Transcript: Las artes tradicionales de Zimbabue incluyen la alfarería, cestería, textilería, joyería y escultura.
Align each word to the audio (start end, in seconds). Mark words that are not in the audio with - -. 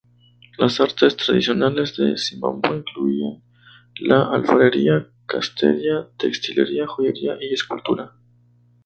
Las 0.57 0.79
artes 0.79 1.15
tradicionales 1.15 1.95
de 1.95 2.17
Zimbabue 2.17 2.75
incluyen 2.77 3.43
la 3.99 4.31
alfarería, 4.31 5.07
cestería, 5.29 6.07
textilería, 6.17 6.87
joyería 6.87 7.37
y 7.39 7.53
escultura. 7.53 8.11